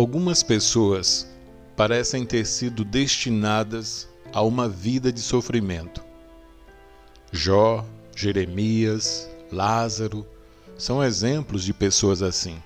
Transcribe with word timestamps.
Algumas 0.00 0.42
pessoas 0.42 1.30
parecem 1.76 2.24
ter 2.24 2.46
sido 2.46 2.86
destinadas 2.86 4.08
a 4.32 4.40
uma 4.40 4.66
vida 4.66 5.12
de 5.12 5.20
sofrimento. 5.20 6.02
Jó, 7.30 7.84
Jeremias, 8.16 9.28
Lázaro 9.52 10.26
são 10.78 11.04
exemplos 11.04 11.62
de 11.64 11.74
pessoas 11.74 12.22
assim. 12.22 12.56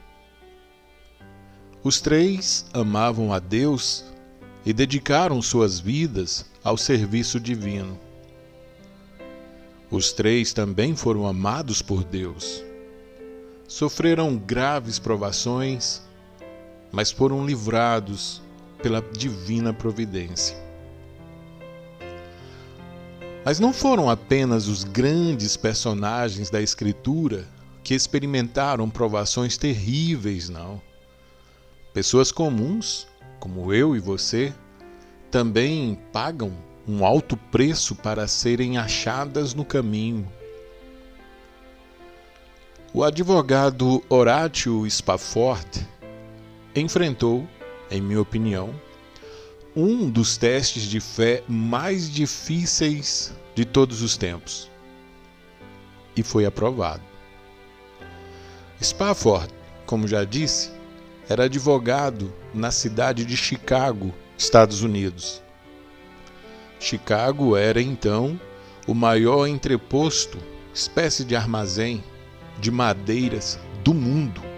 Os 1.83 2.01
três 2.01 2.67
amavam 2.73 3.33
a 3.33 3.41
Deus 3.41 4.05
e 4.65 4.73
dedicaram 4.73 5.43
suas 5.43 5.81
vidas 5.81 6.47
ao 6.63 6.77
serviço 6.77 7.41
divino. 7.41 7.99
Os 9.91 10.13
três 10.13 10.53
também 10.53 10.95
foram 10.95 11.27
amados 11.27 11.83
por 11.83 12.05
Deus. 12.05 12.63
Sofreram 13.67 14.37
graves 14.37 15.01
provações, 15.01 16.04
mas 16.95 17.11
foram 17.11 17.45
livrados 17.45 18.41
pela 18.81 19.03
divina 19.03 19.73
providência. 19.73 20.57
Mas 23.45 23.59
não 23.59 23.73
foram 23.73 24.09
apenas 24.09 24.69
os 24.69 24.85
grandes 24.85 25.57
personagens 25.57 26.49
da 26.49 26.63
Escritura 26.63 27.47
que 27.83 27.95
experimentaram 27.95 28.89
provações 28.89 29.59
terríveis, 29.59 30.49
não. 30.49 30.81
Pessoas 31.93 32.33
comuns, 32.33 33.07
como 33.41 33.75
eu 33.75 33.95
e 33.95 33.99
você, 33.99 34.55
também 35.31 35.99
pagam 36.13 36.53
um 36.87 37.05
alto 37.05 37.37
preço 37.37 37.95
para 37.97 38.27
serem 38.29 38.79
achadas 38.79 39.53
no 39.53 39.65
caminho. 39.65 40.27
O 42.93 43.03
advogado 43.03 44.03
Horatio 44.09 44.89
Spafford 44.89 45.94
enfrentou, 46.75 47.47
em 47.91 48.01
minha 48.01 48.21
opinião, 48.21 48.75
um 49.77 50.09
dos 50.09 50.37
testes 50.37 50.85
de 50.85 51.01
fé 51.01 51.43
mais 51.49 52.11
difíceis 52.11 53.33
de 53.55 53.65
todos 53.65 54.03
os 54.03 54.17
tempos. 54.17 54.71
E 56.17 56.23
foi 56.23 56.47
aprovado. 56.47 57.03
Spafford, 58.81 59.53
como 59.87 60.07
já 60.07 60.25
disse, 60.25 60.71
era 61.29 61.45
advogado 61.45 62.33
na 62.53 62.71
cidade 62.71 63.25
de 63.25 63.37
Chicago, 63.37 64.15
Estados 64.37 64.83
Unidos. 64.83 65.43
Chicago 66.79 67.57
era 67.57 67.81
então 67.81 68.39
o 68.87 68.95
maior 68.95 69.47
entreposto, 69.47 70.39
espécie 70.73 71.25
de 71.25 71.35
armazém 71.35 72.05
de 72.61 72.71
madeiras 72.71 73.59
do 73.83 73.95
mundo. 73.95 74.54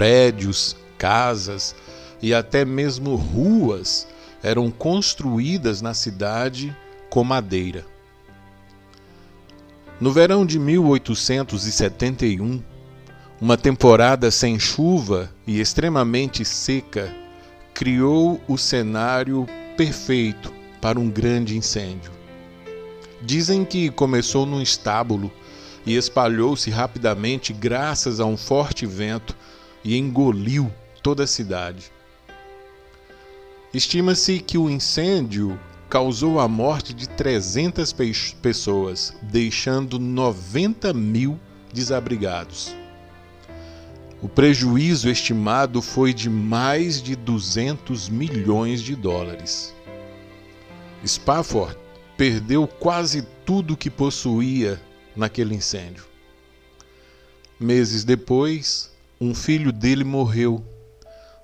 Prédios, 0.00 0.74
casas, 0.96 1.76
e 2.22 2.32
até 2.32 2.64
mesmo 2.64 3.16
ruas 3.16 4.08
eram 4.42 4.70
construídas 4.70 5.82
na 5.82 5.92
cidade 5.92 6.74
com 7.10 7.22
madeira. 7.22 7.84
No 10.00 10.10
verão 10.10 10.46
de 10.46 10.58
1871, 10.58 12.62
uma 13.38 13.58
temporada 13.58 14.30
sem 14.30 14.58
chuva 14.58 15.30
e 15.46 15.60
extremamente 15.60 16.46
seca 16.46 17.14
criou 17.74 18.40
o 18.48 18.56
cenário 18.56 19.46
perfeito 19.76 20.50
para 20.80 20.98
um 20.98 21.10
grande 21.10 21.58
incêndio. 21.58 22.10
Dizem 23.20 23.66
que 23.66 23.90
começou 23.90 24.46
num 24.46 24.62
estábulo 24.62 25.30
e 25.84 25.94
espalhou-se 25.94 26.70
rapidamente 26.70 27.52
graças 27.52 28.18
a 28.18 28.24
um 28.24 28.38
forte 28.38 28.86
vento 28.86 29.36
e 29.84 29.96
engoliu 29.96 30.72
toda 31.02 31.24
a 31.24 31.26
cidade. 31.26 31.90
Estima-se 33.72 34.40
que 34.40 34.58
o 34.58 34.68
incêndio 34.68 35.58
causou 35.88 36.38
a 36.38 36.46
morte 36.46 36.92
de 36.94 37.08
300 37.08 37.94
pessoas, 38.40 39.14
deixando 39.22 39.98
90 39.98 40.92
mil 40.92 41.38
desabrigados. 41.72 42.74
O 44.22 44.28
prejuízo 44.28 45.08
estimado 45.08 45.80
foi 45.80 46.12
de 46.12 46.28
mais 46.28 47.02
de 47.02 47.16
200 47.16 48.08
milhões 48.08 48.82
de 48.82 48.94
dólares. 48.94 49.74
Spafford 51.06 51.76
perdeu 52.16 52.66
quase 52.66 53.22
tudo 53.46 53.76
que 53.76 53.88
possuía 53.88 54.80
naquele 55.16 55.54
incêndio. 55.54 56.04
Meses 57.58 58.04
depois, 58.04 58.89
um 59.20 59.34
filho 59.34 59.70
dele 59.70 60.02
morreu 60.02 60.64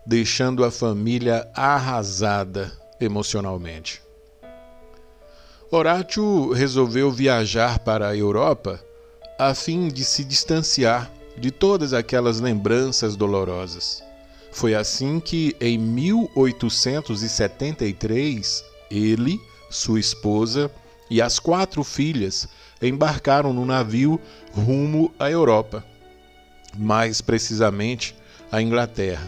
deixando 0.06 0.64
a 0.64 0.70
família 0.70 1.46
arrasada 1.54 2.72
emocionalmente. 2.98 4.00
Horácio 5.70 6.52
resolveu 6.52 7.10
viajar 7.10 7.80
para 7.80 8.08
a 8.08 8.16
Europa 8.16 8.82
a 9.38 9.54
fim 9.54 9.88
de 9.88 10.06
se 10.06 10.24
distanciar 10.24 11.12
de 11.36 11.50
todas 11.50 11.92
aquelas 11.92 12.40
lembranças 12.40 13.14
dolorosas. 13.14 14.02
Foi 14.52 14.74
assim 14.74 15.20
que, 15.20 15.54
em 15.60 15.76
1873, 15.76 18.64
ele, 18.90 19.38
sua 19.68 20.00
esposa 20.00 20.70
e 21.10 21.20
as 21.20 21.38
quatro 21.38 21.84
filhas 21.84 22.48
embarcaram 22.80 23.52
no 23.52 23.66
navio 23.66 24.18
rumo 24.54 25.12
à 25.18 25.30
Europa, 25.30 25.84
mais 26.78 27.20
precisamente 27.20 28.14
à 28.50 28.60
Inglaterra. 28.60 29.26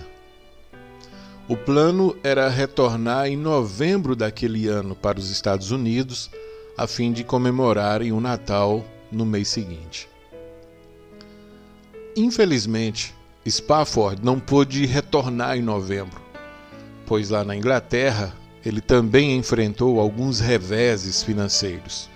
O 1.48 1.56
plano 1.56 2.14
era 2.22 2.48
retornar 2.48 3.26
em 3.26 3.36
novembro 3.36 4.14
daquele 4.14 4.68
ano 4.68 4.94
para 4.94 5.18
os 5.18 5.30
Estados 5.30 5.70
Unidos, 5.70 6.30
a 6.76 6.86
fim 6.86 7.10
de 7.10 7.24
comemorarem 7.24 8.12
o 8.12 8.20
Natal 8.20 8.84
no 9.10 9.24
mês 9.24 9.48
seguinte. 9.48 10.08
Infelizmente, 12.14 13.14
Spafford 13.48 14.22
não 14.22 14.38
pôde 14.38 14.84
retornar 14.84 15.56
em 15.56 15.62
novembro, 15.62 16.20
pois 17.06 17.30
lá 17.30 17.42
na 17.44 17.56
Inglaterra 17.56 18.34
ele 18.64 18.80
também 18.80 19.36
enfrentou 19.36 19.98
alguns 19.98 20.40
reveses 20.40 21.22
financeiros. 21.22 22.10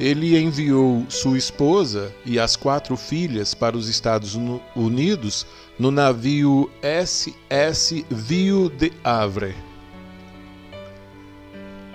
Ele 0.00 0.38
enviou 0.38 1.04
sua 1.08 1.36
esposa 1.36 2.14
e 2.24 2.38
as 2.38 2.54
quatro 2.54 2.96
filhas 2.96 3.52
para 3.52 3.76
os 3.76 3.88
Estados 3.88 4.36
Unidos 4.76 5.44
no 5.76 5.90
navio 5.90 6.70
SS 6.80 8.04
Ville 8.08 8.68
de 8.68 8.92
Havre. 9.02 9.56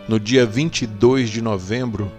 No 0.09 0.19
dia 0.19 0.45
22 0.45 1.29
de 1.29 1.41
novembro, 1.41 2.11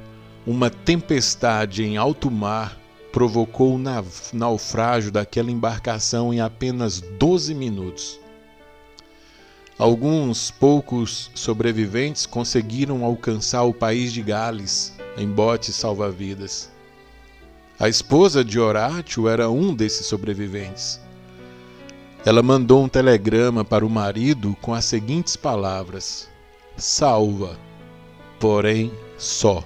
uma 0.47 0.71
tempestade 0.71 1.85
em 1.85 1.99
alto 1.99 2.31
mar 2.31 2.79
provocou 3.13 3.75
o 3.75 3.81
naufrágio 4.33 5.13
daquela 5.13 5.51
embarcação 5.51 6.33
em 6.33 6.41
apenas 6.41 7.01
12 7.01 7.55
minutos. 7.55 8.19
Alguns 9.79 10.51
poucos 10.51 11.31
sobreviventes 11.35 12.25
conseguiram 12.25 13.05
alcançar 13.05 13.65
o 13.65 13.75
país 13.75 14.13
de 14.13 14.23
Gales 14.23 14.95
em 15.17 15.29
botes 15.29 15.75
salva-vidas. 15.75 16.71
A 17.79 17.89
esposa 17.89 18.45
de 18.45 18.59
Horácio 18.61 19.29
era 19.29 19.51
um 19.51 19.75
desses 19.75 20.07
sobreviventes. 20.07 21.01
Ela 22.25 22.43
mandou 22.43 22.83
um 22.83 22.89
telegrama 22.89 23.65
para 23.65 23.85
o 23.85 23.91
marido 23.91 24.57
com 24.63 24.73
as 24.73 24.85
seguintes 24.85 25.37
palavras: 25.37 26.29
Salva, 26.77 27.59
porém 28.39 28.93
só. 29.19 29.63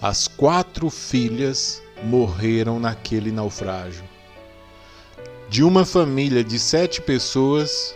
As 0.00 0.26
quatro 0.26 0.90
filhas 0.90 1.80
morreram 2.02 2.80
naquele 2.80 3.30
naufrágio. 3.30 4.04
De 5.48 5.62
uma 5.62 5.84
família 5.84 6.42
de 6.42 6.58
sete 6.58 7.00
pessoas, 7.00 7.94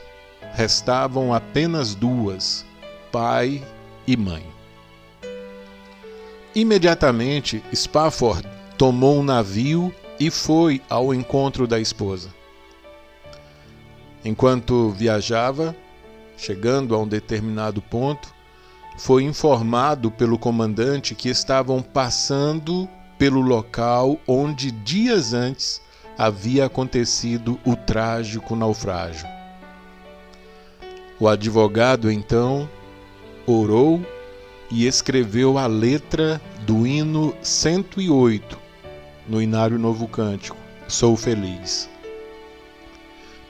restavam 0.52 1.34
apenas 1.34 1.94
duas, 1.94 2.64
pai 3.11 3.67
e 4.06 4.17
mãe. 4.17 4.55
Imediatamente, 6.56 7.62
Spafford 7.74 8.48
tomou 8.78 9.18
um 9.18 9.22
navio 9.22 9.94
e 10.18 10.30
foi 10.30 10.80
ao 10.88 11.12
encontro 11.12 11.66
da 11.66 11.78
esposa. 11.78 12.30
Enquanto 14.24 14.88
viajava, 14.92 15.76
chegando 16.34 16.94
a 16.94 16.98
um 16.98 17.06
determinado 17.06 17.82
ponto, 17.82 18.34
foi 18.96 19.22
informado 19.24 20.10
pelo 20.10 20.38
comandante 20.38 21.14
que 21.14 21.28
estavam 21.28 21.82
passando 21.82 22.88
pelo 23.18 23.42
local 23.42 24.18
onde 24.26 24.70
dias 24.70 25.34
antes 25.34 25.82
havia 26.16 26.64
acontecido 26.64 27.60
o 27.66 27.76
trágico 27.76 28.56
naufrágio. 28.56 29.28
O 31.20 31.28
advogado 31.28 32.10
então 32.10 32.66
orou 33.46 34.00
e 34.70 34.86
escreveu 34.86 35.58
a 35.58 35.66
letra 35.66 36.40
do 36.66 36.86
hino 36.86 37.34
108 37.42 38.58
no 39.28 39.40
Inário 39.42 39.78
Novo 39.78 40.06
Cântico, 40.06 40.56
Sou 40.88 41.16
Feliz. 41.16 41.88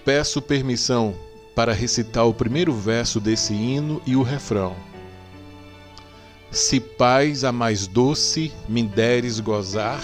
peço 0.04 0.40
permissão 0.40 1.14
para 1.54 1.72
recitar 1.72 2.26
o 2.26 2.34
primeiro 2.34 2.72
verso 2.72 3.18
desse 3.18 3.52
hino 3.52 4.00
e 4.06 4.14
o 4.14 4.22
refrão. 4.22 4.76
Se 6.50 6.78
paz 6.78 7.44
a 7.44 7.52
mais 7.52 7.86
doce 7.86 8.52
me 8.68 8.82
deres 8.82 9.40
gozar, 9.40 10.00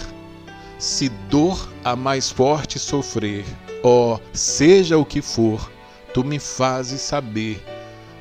se 0.79 1.09
dor 1.31 1.69
a 1.85 1.95
mais 1.95 2.31
forte 2.31 2.79
sofrer, 2.79 3.45
ó, 3.83 4.17
oh, 4.17 4.21
seja 4.33 4.99
o 4.99 5.05
que 5.05 5.23
for, 5.23 5.71
tu 6.13 6.25
me 6.25 6.39
fazes 6.39 7.01
saber 7.01 7.63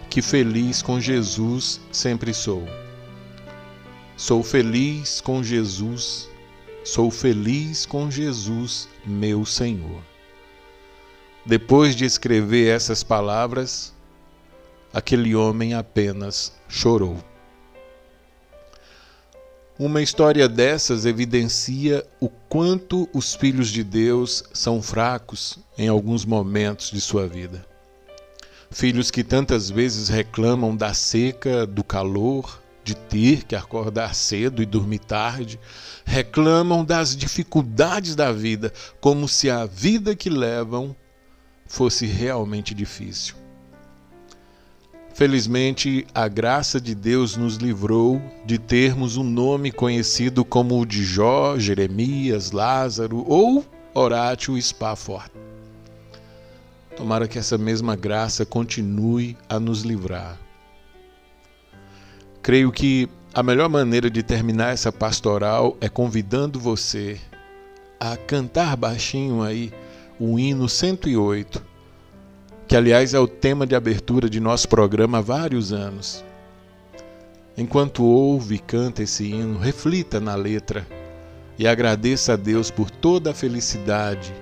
que 0.09 0.21
feliz 0.21 0.81
com 0.81 0.99
Jesus 0.99 1.81
sempre 1.91 2.33
sou. 2.33 2.80
Sou 4.21 4.44
feliz 4.44 5.19
com 5.19 5.44
Jesus, 5.44 6.29
sou 6.83 7.09
feliz 7.09 7.88
com 7.88 8.12
Jesus, 8.12 8.88
meu 9.03 9.44
Senhor. 9.47 10.00
Depois 11.44 11.95
de 11.95 12.06
escrever 12.06 12.68
essas 12.68 13.01
palavras, 13.01 13.91
aquele 14.94 15.33
homem 15.33 15.73
apenas 15.73 16.53
chorou. 16.69 17.18
Uma 19.79 20.03
história 20.03 20.47
dessas 20.47 21.07
evidencia 21.07 22.06
o 22.19 22.29
quanto 22.29 23.09
os 23.12 23.33
filhos 23.33 23.69
de 23.69 23.83
Deus 23.83 24.44
são 24.53 24.83
fracos 24.83 25.57
em 25.75 25.88
alguns 25.88 26.25
momentos 26.25 26.91
de 26.91 27.01
sua 27.01 27.27
vida. 27.27 27.65
Filhos 28.69 29.09
que 29.09 29.24
tantas 29.24 29.71
vezes 29.71 30.09
reclamam 30.09 30.75
da 30.75 30.94
seca, 30.94 31.65
do 31.65 31.83
calor, 31.83 32.60
de 32.83 32.95
ter 32.95 33.43
que 33.43 33.55
acordar 33.55 34.15
cedo 34.15 34.61
e 34.61 34.65
dormir 34.65 34.99
tarde, 34.99 35.59
reclamam 36.05 36.83
das 36.83 37.15
dificuldades 37.15 38.15
da 38.15 38.31
vida, 38.31 38.73
como 38.99 39.27
se 39.27 39.49
a 39.49 39.65
vida 39.65 40.15
que 40.15 40.29
levam 40.29 40.95
fosse 41.67 42.05
realmente 42.05 42.73
difícil. 42.73 43.35
Felizmente, 45.13 46.07
a 46.15 46.27
graça 46.27 46.79
de 46.79 46.95
Deus 46.95 47.35
nos 47.35 47.57
livrou 47.57 48.21
de 48.45 48.57
termos 48.57 49.17
um 49.17 49.23
nome 49.23 49.71
conhecido 49.71 50.43
como 50.43 50.79
o 50.79 50.85
de 50.85 51.03
Jó, 51.03 51.59
Jeremias, 51.59 52.51
Lázaro 52.51 53.23
ou 53.27 53.65
Horácio 53.93 54.59
Spafford. 54.61 55.29
Tomara 56.95 57.27
que 57.27 57.37
essa 57.37 57.57
mesma 57.57 57.95
graça 57.95 58.45
continue 58.45 59.37
a 59.49 59.59
nos 59.59 59.81
livrar. 59.81 60.37
Creio 62.41 62.71
que 62.71 63.07
a 63.35 63.43
melhor 63.43 63.69
maneira 63.69 64.09
de 64.09 64.23
terminar 64.23 64.73
essa 64.73 64.91
pastoral 64.91 65.77
é 65.79 65.88
convidando 65.88 66.59
você 66.59 67.21
a 67.99 68.17
cantar 68.17 68.75
baixinho 68.75 69.43
aí 69.43 69.71
o 70.19 70.39
hino 70.39 70.67
108, 70.67 71.63
que 72.67 72.75
aliás 72.75 73.13
é 73.13 73.19
o 73.19 73.27
tema 73.27 73.67
de 73.67 73.75
abertura 73.75 74.27
de 74.27 74.39
nosso 74.39 74.67
programa 74.67 75.19
há 75.19 75.21
vários 75.21 75.71
anos. 75.71 76.25
Enquanto 77.55 78.03
ouve 78.03 78.55
e 78.55 78.59
canta 78.59 79.03
esse 79.03 79.25
hino, 79.25 79.59
reflita 79.59 80.19
na 80.19 80.33
letra 80.33 80.88
e 81.59 81.67
agradeça 81.67 82.33
a 82.33 82.35
Deus 82.35 82.71
por 82.71 82.89
toda 82.89 83.31
a 83.31 83.35
felicidade 83.35 84.33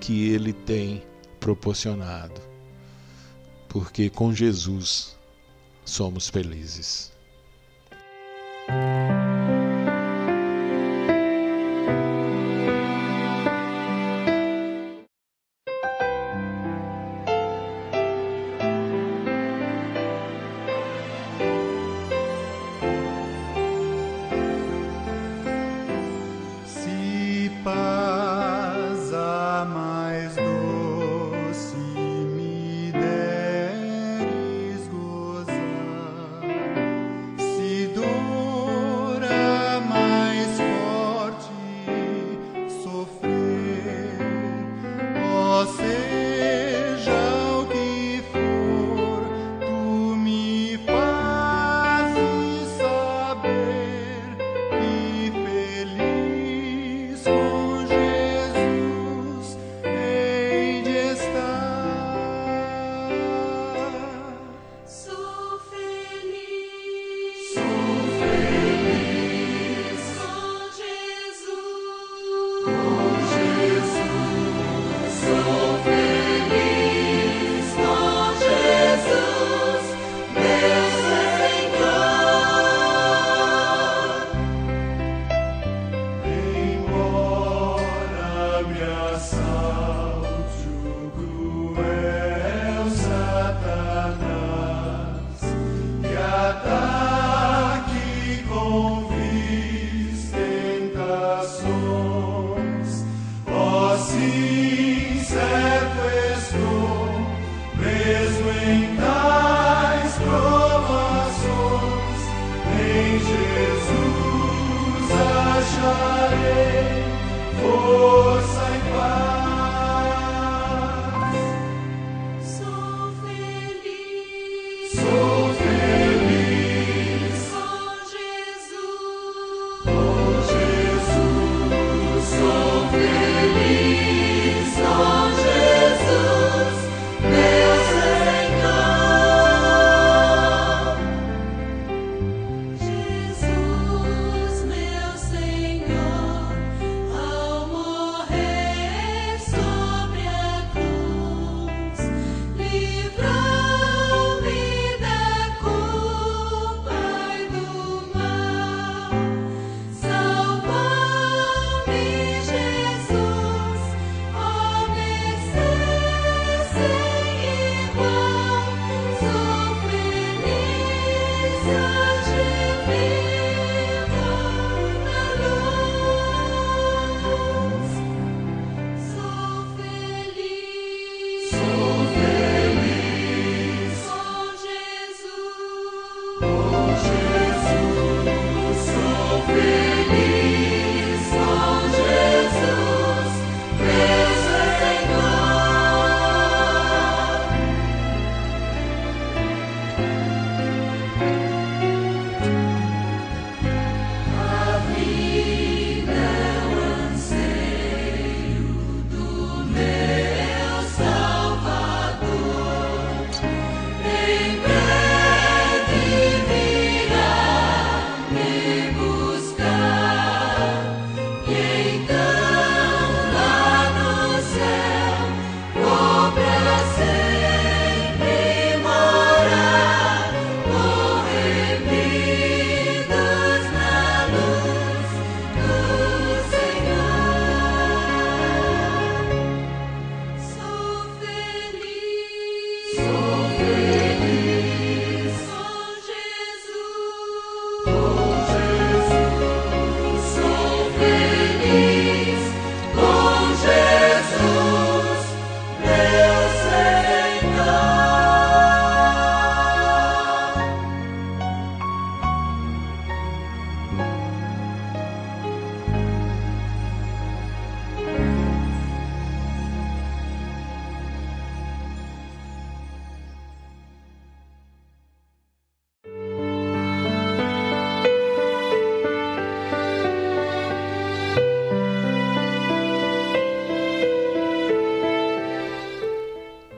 que 0.00 0.30
Ele 0.30 0.54
tem 0.54 1.02
proporcionado. 1.38 2.40
Porque 3.68 4.08
com 4.08 4.32
Jesus 4.32 5.14
somos 5.84 6.30
felizes. 6.30 7.15
Música 8.68 9.15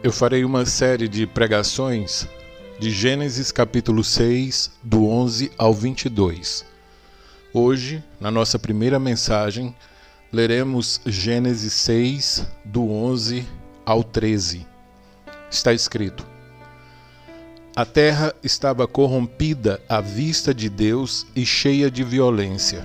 eu 0.08 0.12
farei 0.12 0.42
uma 0.42 0.64
série 0.64 1.06
de 1.06 1.26
pregações 1.26 2.26
de 2.78 2.90
Gênesis 2.90 3.52
capítulo 3.52 4.02
6, 4.02 4.70
do 4.82 5.06
11 5.06 5.52
ao 5.58 5.74
22. 5.74 6.64
Hoje, 7.52 8.02
na 8.18 8.30
nossa 8.30 8.58
primeira 8.58 8.98
mensagem, 8.98 9.76
leremos 10.32 10.98
Gênesis 11.04 11.74
6, 11.74 12.46
do 12.64 12.90
11 12.90 13.46
ao 13.84 14.02
13. 14.02 14.66
Está 15.50 15.74
escrito: 15.74 16.26
A 17.76 17.84
terra 17.84 18.34
estava 18.42 18.88
corrompida 18.88 19.78
à 19.86 20.00
vista 20.00 20.54
de 20.54 20.70
Deus 20.70 21.26
e 21.36 21.44
cheia 21.44 21.90
de 21.90 22.02
violência. 22.02 22.82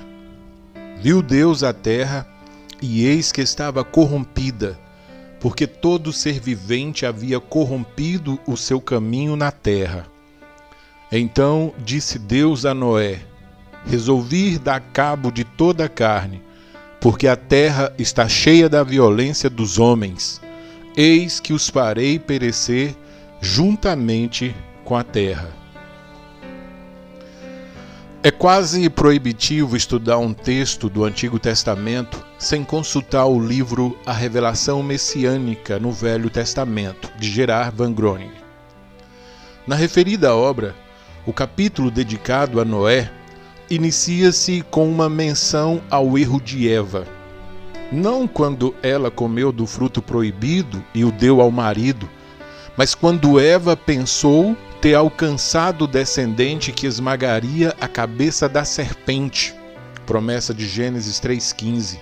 Viu 0.98 1.22
Deus 1.22 1.63
a 1.63 1.72
terra, 1.72 2.27
e 2.82 3.06
eis 3.06 3.32
que 3.32 3.39
estava 3.39 3.82
corrompida 3.82 4.83
porque 5.44 5.68
todo 5.68 6.14
ser 6.14 6.40
vivente 6.40 7.06
havia 7.06 7.38
corrompido 7.38 8.40
o 8.48 8.56
seu 8.56 8.80
caminho 8.80 9.36
na 9.36 9.52
terra. 9.52 10.08
Então 11.12 11.74
disse 11.80 12.18
Deus 12.18 12.66
a 12.66 12.74
Noé: 12.74 13.20
Resolvi 13.86 14.58
dar 14.58 14.80
cabo 14.80 15.30
de 15.30 15.44
toda 15.44 15.84
a 15.84 15.90
carne, 15.90 16.42
porque 17.02 17.28
a 17.28 17.36
terra 17.36 17.94
está 18.00 18.26
cheia 18.26 18.70
da 18.70 18.84
violência 18.84 19.50
dos 19.50 19.78
homens. 19.78 20.40
Eis 20.96 21.42
que 21.42 21.52
os 21.52 21.68
farei 21.68 22.18
perecer 22.18 22.96
juntamente 23.42 24.56
com 24.86 24.96
a 24.96 25.04
terra. 25.04 25.50
É 28.24 28.32
quase 28.32 28.90
proibitivo 28.90 29.76
estudar 29.76 30.20
um 30.20 30.34
texto 30.34 30.88
do 30.88 31.04
Antigo 31.04 31.38
Testamento 31.38 32.23
sem 32.38 32.63
consultar 32.63 33.25
o 33.25 33.40
livro 33.40 33.98
A 34.06 34.12
Revelação 34.12 34.84
Messiânica 34.84 35.80
no 35.80 35.92
Velho 35.92 36.30
Testamento, 36.30 37.12
de 37.18 37.30
Gerard 37.30 37.75
Van 37.75 37.94
Groningen. 37.94 38.44
Na 39.66 39.75
referida 39.75 40.36
obra, 40.36 40.75
o 41.25 41.32
capítulo 41.32 41.90
dedicado 41.90 42.60
a 42.60 42.66
Noé 42.66 43.10
inicia-se 43.70 44.62
com 44.70 44.90
uma 44.90 45.10
menção 45.10 45.82
ao 45.90 46.18
erro 46.18 46.42
de 46.42 46.70
Eva. 46.70 47.08
Não 47.92 48.28
quando 48.28 48.75
ela 48.84 49.10
comeu 49.10 49.52
do 49.52 49.66
fruto 49.66 50.02
proibido 50.02 50.84
e 50.94 51.06
o 51.06 51.12
deu 51.12 51.40
ao 51.40 51.50
marido, 51.50 52.10
mas 52.75 52.94
quando 52.94 53.40
Eva 53.40 53.78
pensou 53.78 54.58
ter 54.82 54.96
alcançado 54.96 55.86
o 55.86 55.88
descendente 55.88 56.74
que 56.74 56.86
esmagaria 56.86 57.74
a 57.80 57.88
cabeça 57.88 58.50
da 58.50 58.66
serpente. 58.66 59.56
Promessa 60.06 60.54
de 60.54 60.68
Gênesis 60.68 61.22
3,15. 61.22 62.00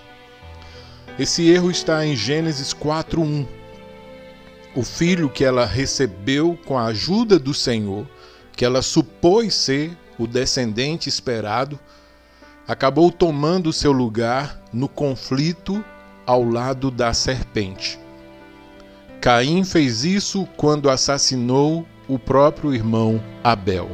Esse 1.19 1.49
erro 1.49 1.69
está 1.69 2.05
em 2.05 2.15
Gênesis 2.15 2.73
4,1. 2.73 3.45
O 4.73 4.83
filho 4.83 5.29
que 5.29 5.43
ela 5.43 5.65
recebeu 5.65 6.57
com 6.65 6.77
a 6.77 6.85
ajuda 6.85 7.37
do 7.37 7.53
Senhor, 7.53 8.07
que 8.53 8.63
ela 8.63 8.81
supôs 8.81 9.53
ser 9.53 9.91
o 10.17 10.25
descendente 10.25 11.09
esperado, 11.09 11.77
acabou 12.67 13.11
tomando 13.11 13.73
seu 13.73 13.91
lugar 13.91 14.61
no 14.71 14.87
conflito 14.87 15.83
ao 16.25 16.43
lado 16.43 16.89
da 16.89 17.13
serpente. 17.13 17.99
Caim 19.19 19.63
fez 19.65 20.05
isso 20.05 20.47
quando 20.55 20.89
assassinou 20.89 21.85
o 22.07 22.17
próprio 22.17 22.73
irmão 22.73 23.21
Abel. 23.43 23.91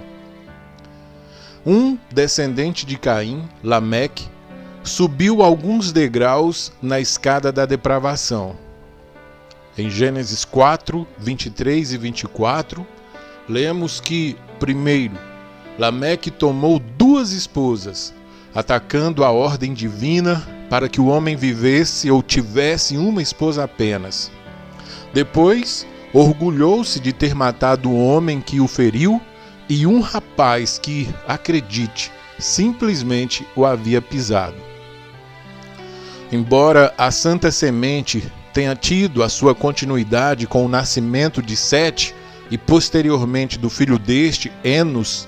Um 1.66 1.98
descendente 2.14 2.86
de 2.86 2.98
Caim, 2.98 3.50
Lameque, 3.64 4.30
subiu 4.88 5.42
alguns 5.42 5.92
degraus 5.92 6.72
na 6.82 7.00
escada 7.00 7.52
da 7.52 7.66
depravação. 7.66 8.56
Em 9.78 9.90
Gênesis 9.90 10.44
4, 10.44 11.06
23 11.20 11.94
e 11.94 11.98
24, 11.98 12.88
lemos 13.48 14.00
que, 14.00 14.36
primeiro, 14.60 15.16
Lameque 15.78 16.32
tomou 16.32 16.80
duas 16.80 17.32
esposas, 17.32 18.14
atacando 18.56 19.24
a 19.24 19.30
ordem 19.30 19.74
divina 19.74 20.42
para 20.70 20.90
que 20.90 21.00
o 21.00 21.06
homem 21.06 21.36
vivesse 21.36 22.10
ou 22.10 22.24
tivesse 22.24 22.98
uma 22.98 23.22
esposa 23.22 23.64
apenas. 23.64 24.32
Depois, 25.14 25.86
orgulhou-se 26.14 27.00
de 27.00 27.14
ter 27.14 27.36
matado 27.36 27.90
o 27.90 28.08
homem 28.08 28.42
que 28.42 28.60
o 28.60 28.68
feriu 28.68 29.22
e 29.70 29.86
um 29.86 30.00
rapaz 30.00 30.80
que, 30.80 31.08
acredite, 31.28 32.12
simplesmente 32.40 33.46
o 33.56 33.66
havia 33.66 34.02
pisado. 34.02 34.67
Embora 36.32 36.94
a 36.98 37.10
Santa 37.10 37.52
Semente 37.52 38.30
tenha 38.54 38.76
tido 38.76 39.24
a 39.24 39.30
sua 39.30 39.56
continuidade 39.56 40.46
com 40.46 40.66
o 40.66 40.70
nascimento 40.70 41.42
de 41.42 41.56
Sete 41.56 42.14
e 42.52 42.58
posteriormente 42.58 43.58
do 43.58 43.70
filho 43.70 43.98
deste, 43.98 44.52
Enos, 44.64 45.28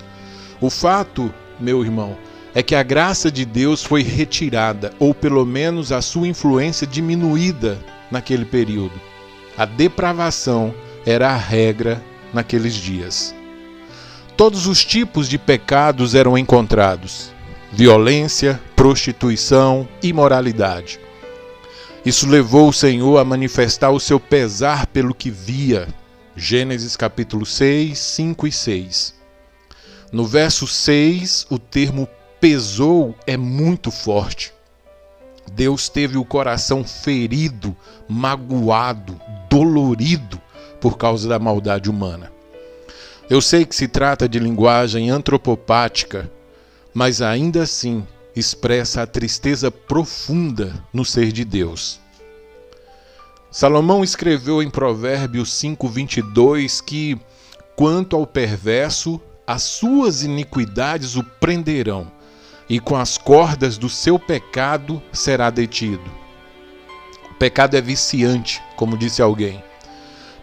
o 0.60 0.68
fato, 0.68 1.32
meu 1.58 1.82
irmão, 1.82 2.16
é 2.54 2.62
que 2.62 2.74
a 2.74 2.82
graça 2.82 3.30
de 3.30 3.44
Deus 3.46 3.82
foi 3.82 4.02
retirada, 4.02 4.92
ou 4.98 5.14
pelo 5.14 5.46
menos 5.46 5.90
a 5.92 6.02
sua 6.02 6.28
influência 6.28 6.86
diminuída 6.86 7.78
naquele 8.10 8.44
período. 8.44 9.00
A 9.56 9.64
depravação 9.64 10.74
era 11.06 11.30
a 11.30 11.36
regra 11.36 12.02
naqueles 12.32 12.74
dias. 12.74 13.34
Todos 14.36 14.66
os 14.66 14.84
tipos 14.84 15.28
de 15.28 15.38
pecados 15.38 16.14
eram 16.14 16.36
encontrados: 16.36 17.30
violência, 17.72 18.60
prostituição, 18.74 19.88
imoralidade. 20.02 20.98
Isso 22.04 22.28
levou 22.28 22.68
o 22.68 22.72
Senhor 22.72 23.18
a 23.18 23.24
manifestar 23.24 23.90
o 23.90 24.00
seu 24.00 24.18
pesar 24.18 24.86
pelo 24.86 25.14
que 25.14 25.30
via. 25.30 25.88
Gênesis 26.34 26.96
capítulo 26.96 27.44
6, 27.44 27.98
5 27.98 28.46
e 28.46 28.52
6. 28.52 29.14
No 30.12 30.24
verso 30.24 30.66
6, 30.66 31.46
o 31.50 31.58
termo 31.58 32.08
pesou 32.40 33.14
é 33.26 33.36
muito 33.36 33.90
forte. 33.90 34.52
Deus 35.52 35.88
teve 35.88 36.16
o 36.16 36.24
coração 36.24 36.82
ferido, 36.82 37.76
magoado, 38.08 39.20
dolorido 39.48 40.40
por 40.80 40.96
causa 40.96 41.28
da 41.28 41.38
maldade 41.38 41.90
humana. 41.90 42.32
Eu 43.28 43.40
sei 43.40 43.64
que 43.64 43.76
se 43.76 43.86
trata 43.86 44.28
de 44.28 44.38
linguagem 44.38 45.10
antropopática, 45.10 46.30
mas 46.94 47.22
ainda 47.22 47.62
assim 47.62 48.06
expressa 48.34 49.02
a 49.02 49.06
tristeza 49.06 49.70
profunda 49.70 50.84
no 50.92 51.04
ser 51.04 51.32
de 51.32 51.44
Deus. 51.44 52.00
Salomão 53.50 54.04
escreveu 54.04 54.62
em 54.62 54.70
Provérbios 54.70 55.50
5:22 55.52 56.80
que 56.80 57.20
quanto 57.74 58.14
ao 58.14 58.26
perverso, 58.26 59.20
as 59.46 59.62
suas 59.62 60.22
iniquidades 60.22 61.16
o 61.16 61.24
prenderão 61.24 62.10
e 62.68 62.78
com 62.78 62.94
as 62.94 63.18
cordas 63.18 63.76
do 63.76 63.88
seu 63.88 64.18
pecado 64.18 65.02
será 65.12 65.50
detido. 65.50 66.08
O 67.30 67.34
pecado 67.34 67.76
é 67.76 67.80
viciante, 67.80 68.62
como 68.76 68.96
disse 68.96 69.20
alguém, 69.20 69.64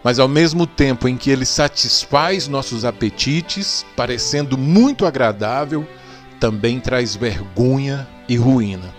mas 0.04 0.18
ao 0.18 0.28
mesmo 0.28 0.66
tempo 0.66 1.08
em 1.08 1.16
que 1.16 1.30
ele 1.30 1.46
satisfaz 1.46 2.48
nossos 2.48 2.84
apetites, 2.84 3.86
parecendo 3.96 4.58
muito 4.58 5.06
agradável, 5.06 5.88
também 6.38 6.80
traz 6.80 7.14
vergonha 7.14 8.06
e 8.28 8.36
ruína. 8.36 8.94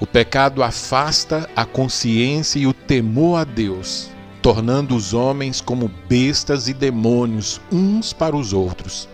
O 0.00 0.06
pecado 0.06 0.62
afasta 0.62 1.48
a 1.54 1.64
consciência 1.64 2.58
e 2.58 2.66
o 2.66 2.72
temor 2.72 3.40
a 3.40 3.44
Deus, 3.44 4.10
tornando 4.42 4.96
os 4.96 5.14
homens 5.14 5.60
como 5.60 5.88
bestas 6.08 6.66
e 6.66 6.74
demônios 6.74 7.60
uns 7.70 8.12
para 8.12 8.36
os 8.36 8.52
outros. 8.52 9.08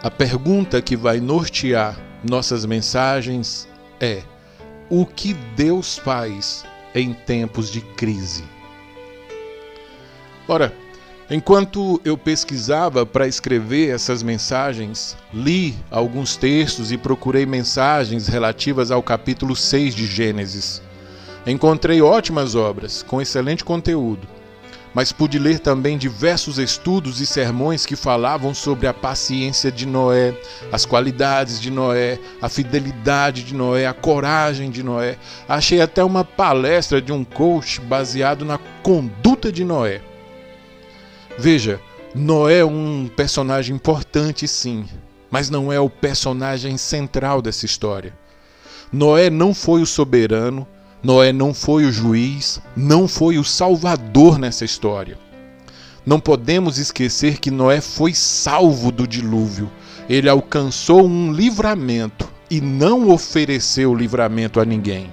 A 0.02 0.10
pergunta 0.10 0.80
que 0.80 0.96
vai 0.96 1.20
nortear 1.20 1.98
nossas 2.22 2.64
mensagens 2.64 3.68
é: 4.00 4.22
o 4.88 5.04
que 5.04 5.34
Deus 5.56 5.98
faz 5.98 6.64
em 6.94 7.12
tempos 7.12 7.70
de 7.70 7.80
crise? 7.80 8.44
Ora, 10.46 10.72
enquanto 11.30 12.00
eu 12.04 12.16
pesquisava 12.16 13.04
para 13.04 13.28
escrever 13.28 13.94
essas 13.94 14.22
mensagens, 14.22 15.16
li 15.32 15.76
alguns 15.90 16.36
textos 16.36 16.90
e 16.90 16.96
procurei 16.96 17.44
mensagens 17.44 18.28
relativas 18.28 18.90
ao 18.90 19.02
capítulo 19.02 19.54
6 19.54 19.94
de 19.94 20.06
Gênesis. 20.06 20.80
Encontrei 21.50 22.00
ótimas 22.02 22.54
obras, 22.54 23.02
com 23.02 23.20
excelente 23.20 23.64
conteúdo 23.64 24.28
mas 24.94 25.12
pude 25.12 25.38
ler 25.38 25.58
também 25.58 25.98
diversos 25.98 26.58
estudos 26.58 27.20
e 27.20 27.26
sermões 27.26 27.84
que 27.86 27.94
falavam 27.94 28.54
sobre 28.54 28.86
a 28.86 28.94
paciência 28.94 29.70
de 29.70 29.86
Noé, 29.86 30.34
as 30.72 30.84
qualidades 30.84 31.60
de 31.60 31.70
Noé, 31.70 32.18
a 32.40 32.48
fidelidade 32.48 33.44
de 33.44 33.54
Noé, 33.54 33.86
a 33.86 33.92
coragem 33.92 34.70
de 34.70 34.82
Noé. 34.82 35.16
Achei 35.48 35.80
até 35.80 36.02
uma 36.02 36.24
palestra 36.24 37.00
de 37.00 37.12
um 37.12 37.22
coach 37.22 37.80
baseado 37.80 38.44
na 38.44 38.58
conduta 38.82 39.52
de 39.52 39.64
Noé. 39.64 40.00
Veja, 41.38 41.80
Noé 42.14 42.58
é 42.58 42.64
um 42.64 43.08
personagem 43.14 43.76
importante, 43.76 44.48
sim, 44.48 44.86
mas 45.30 45.50
não 45.50 45.72
é 45.72 45.78
o 45.78 45.90
personagem 45.90 46.76
central 46.76 47.40
dessa 47.40 47.66
história. 47.66 48.12
Noé 48.92 49.28
não 49.28 49.54
foi 49.54 49.82
o 49.82 49.86
soberano, 49.86 50.66
Noé 51.00 51.32
não 51.32 51.54
foi 51.54 51.84
o 51.84 51.92
juiz, 51.92 52.60
não 52.76 53.06
foi 53.06 53.38
o 53.38 53.44
salvador 53.44 54.36
nessa 54.36 54.64
história. 54.64 55.16
Não 56.04 56.18
podemos 56.18 56.76
esquecer 56.76 57.38
que 57.38 57.52
Noé 57.52 57.80
foi 57.80 58.12
salvo 58.14 58.90
do 58.90 59.06
dilúvio. 59.06 59.70
Ele 60.08 60.28
alcançou 60.28 61.06
um 61.06 61.32
livramento 61.32 62.28
e 62.50 62.60
não 62.60 63.10
ofereceu 63.10 63.94
livramento 63.94 64.58
a 64.58 64.64
ninguém. 64.64 65.12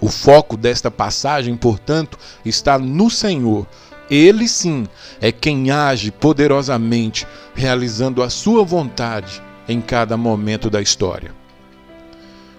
O 0.00 0.08
foco 0.08 0.56
desta 0.56 0.90
passagem, 0.90 1.54
portanto, 1.54 2.16
está 2.42 2.78
no 2.78 3.10
Senhor. 3.10 3.66
Ele 4.08 4.48
sim 4.48 4.86
é 5.20 5.30
quem 5.30 5.70
age 5.70 6.10
poderosamente, 6.10 7.26
realizando 7.54 8.22
a 8.22 8.30
sua 8.30 8.64
vontade 8.64 9.42
em 9.68 9.82
cada 9.82 10.16
momento 10.16 10.70
da 10.70 10.80
história. 10.80 11.34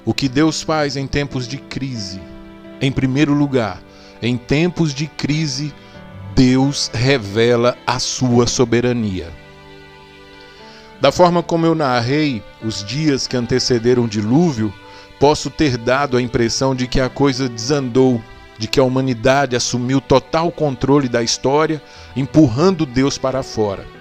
O 0.05 0.13
que 0.13 0.29
Deus 0.29 0.61
faz 0.61 0.95
em 0.95 1.05
tempos 1.05 1.47
de 1.47 1.57
crise? 1.57 2.21
Em 2.81 2.91
primeiro 2.91 3.33
lugar, 3.33 3.81
em 4.21 4.37
tempos 4.37 4.93
de 4.93 5.07
crise, 5.07 5.73
Deus 6.33 6.89
revela 6.93 7.77
a 7.85 7.99
sua 7.99 8.47
soberania. 8.47 9.29
Da 11.01 11.11
forma 11.11 11.43
como 11.43 11.65
eu 11.65 11.75
narrei 11.75 12.43
os 12.61 12.83
dias 12.83 13.27
que 13.27 13.37
antecederam 13.37 14.05
o 14.05 14.07
dilúvio, 14.07 14.73
posso 15.19 15.49
ter 15.49 15.77
dado 15.77 16.17
a 16.17 16.21
impressão 16.21 16.73
de 16.73 16.87
que 16.87 16.99
a 16.99 17.09
coisa 17.09 17.49
desandou, 17.49 18.21
de 18.57 18.67
que 18.67 18.79
a 18.79 18.83
humanidade 18.83 19.55
assumiu 19.55 19.99
total 20.01 20.51
controle 20.51 21.07
da 21.07 21.21
história, 21.21 21.81
empurrando 22.15 22.85
Deus 22.85 23.17
para 23.17 23.43
fora. 23.43 23.98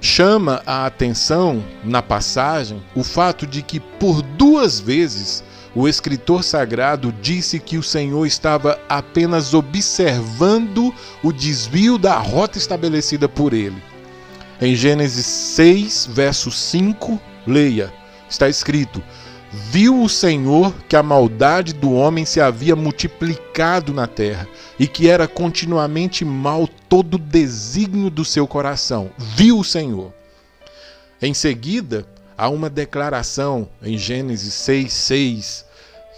Chama 0.00 0.62
a 0.64 0.86
atenção, 0.86 1.62
na 1.84 2.00
passagem, 2.00 2.82
o 2.94 3.04
fato 3.04 3.46
de 3.46 3.60
que 3.60 3.78
por 3.78 4.22
duas 4.22 4.80
vezes 4.80 5.44
o 5.74 5.86
escritor 5.86 6.42
sagrado 6.42 7.12
disse 7.20 7.60
que 7.60 7.76
o 7.76 7.82
Senhor 7.82 8.24
estava 8.26 8.80
apenas 8.88 9.52
observando 9.52 10.92
o 11.22 11.32
desvio 11.32 11.98
da 11.98 12.16
rota 12.16 12.56
estabelecida 12.56 13.28
por 13.28 13.52
ele. 13.52 13.80
Em 14.60 14.74
Gênesis 14.74 15.26
6, 15.26 16.08
verso 16.10 16.50
5, 16.50 17.20
leia: 17.46 17.92
está 18.28 18.48
escrito: 18.48 19.02
Viu 19.52 20.00
o 20.00 20.08
Senhor 20.08 20.72
que 20.88 20.94
a 20.94 21.02
maldade 21.02 21.72
do 21.72 21.92
homem 21.92 22.24
se 22.24 22.40
havia 22.40 22.76
multiplicado 22.76 23.92
na 23.92 24.06
terra 24.06 24.46
e 24.78 24.86
que 24.86 25.08
era 25.08 25.26
continuamente 25.26 26.24
mal 26.24 26.68
todo 26.88 27.14
o 27.14 27.18
desígnio 27.18 28.10
do 28.10 28.24
seu 28.24 28.46
coração. 28.46 29.10
Viu 29.18 29.58
o 29.58 29.64
Senhor. 29.64 30.12
Em 31.20 31.34
seguida, 31.34 32.06
há 32.38 32.48
uma 32.48 32.70
declaração 32.70 33.68
em 33.82 33.98
Gênesis 33.98 34.54
6, 34.54 34.92
6, 34.92 35.64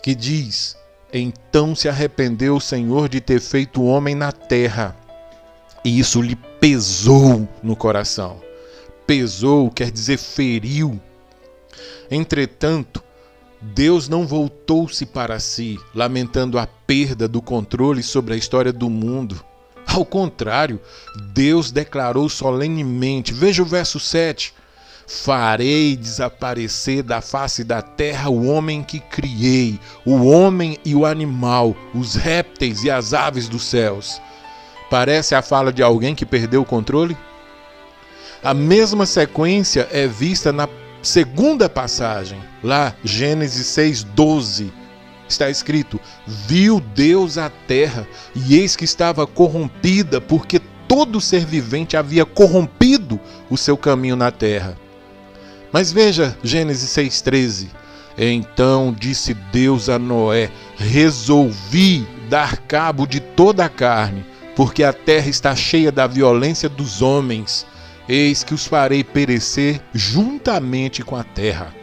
que 0.02 0.14
diz: 0.14 0.76
Então 1.10 1.74
se 1.74 1.88
arrependeu 1.88 2.56
o 2.56 2.60
Senhor 2.60 3.08
de 3.08 3.20
ter 3.20 3.40
feito 3.40 3.80
o 3.80 3.86
homem 3.86 4.14
na 4.14 4.30
terra, 4.30 4.94
e 5.82 5.98
isso 5.98 6.20
lhe 6.20 6.36
pesou 6.36 7.48
no 7.62 7.74
coração. 7.74 8.42
Pesou 9.06 9.70
quer 9.70 9.90
dizer 9.90 10.18
feriu. 10.18 11.00
Entretanto, 12.10 13.02
Deus 13.62 14.08
não 14.08 14.26
voltou-se 14.26 15.06
para 15.06 15.38
si, 15.38 15.78
lamentando 15.94 16.58
a 16.58 16.66
perda 16.66 17.28
do 17.28 17.40
controle 17.40 18.02
sobre 18.02 18.34
a 18.34 18.36
história 18.36 18.72
do 18.72 18.90
mundo. 18.90 19.42
Ao 19.86 20.04
contrário, 20.04 20.80
Deus 21.32 21.70
declarou 21.70 22.28
solenemente, 22.28 23.32
veja 23.32 23.62
o 23.62 23.66
verso 23.66 24.00
7: 24.00 24.52
Farei 25.06 25.96
desaparecer 25.96 27.04
da 27.04 27.20
face 27.20 27.62
da 27.62 27.80
terra 27.80 28.30
o 28.30 28.46
homem 28.46 28.82
que 28.82 28.98
criei, 28.98 29.78
o 30.04 30.24
homem 30.26 30.76
e 30.84 30.94
o 30.94 31.06
animal, 31.06 31.76
os 31.94 32.16
répteis 32.16 32.82
e 32.82 32.90
as 32.90 33.14
aves 33.14 33.48
dos 33.48 33.62
céus. 33.62 34.20
Parece 34.90 35.34
a 35.34 35.42
fala 35.42 35.72
de 35.72 35.82
alguém 35.82 36.14
que 36.14 36.26
perdeu 36.26 36.62
o 36.62 36.66
controle? 36.66 37.16
A 38.42 38.52
mesma 38.52 39.06
sequência 39.06 39.88
é 39.92 40.08
vista 40.08 40.52
na 40.52 40.66
segunda 41.02 41.68
passagem, 41.68 42.40
lá, 42.62 42.94
Gênesis 43.04 43.66
6:12. 43.66 44.72
Está 45.28 45.50
escrito: 45.50 46.00
Viu 46.26 46.80
Deus 46.80 47.38
a 47.38 47.50
terra, 47.50 48.06
e 48.34 48.56
eis 48.58 48.76
que 48.76 48.84
estava 48.84 49.26
corrompida, 49.26 50.20
porque 50.20 50.60
todo 50.86 51.20
ser 51.20 51.44
vivente 51.44 51.96
havia 51.96 52.24
corrompido 52.24 53.18
o 53.48 53.56
seu 53.56 53.76
caminho 53.76 54.16
na 54.16 54.30
terra. 54.30 54.76
Mas 55.72 55.90
veja 55.90 56.36
Gênesis 56.42 56.90
6,13. 56.90 57.68
Então 58.16 58.94
disse 58.96 59.32
Deus 59.32 59.88
a 59.88 59.98
Noé: 59.98 60.50
Resolvi 60.76 62.06
dar 62.28 62.58
cabo 62.58 63.06
de 63.06 63.20
toda 63.20 63.64
a 63.64 63.68
carne, 63.70 64.24
porque 64.54 64.84
a 64.84 64.92
terra 64.92 65.28
está 65.28 65.56
cheia 65.56 65.90
da 65.90 66.06
violência 66.06 66.68
dos 66.68 67.00
homens. 67.00 67.66
Eis 68.08 68.42
que 68.42 68.52
os 68.52 68.66
farei 68.66 69.04
perecer 69.04 69.80
juntamente 69.92 71.02
com 71.02 71.16
a 71.16 71.22
terra. 71.22 71.74